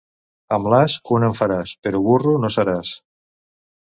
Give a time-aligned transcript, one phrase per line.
[0.55, 2.95] Amb l'as una en faràs, però burro no seràs.